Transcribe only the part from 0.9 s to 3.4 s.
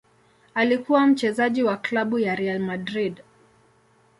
mchezaji wa klabu ya Real Madrid.